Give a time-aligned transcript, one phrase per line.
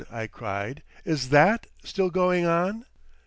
[0.09, 2.85] I cried; "is that still going on!"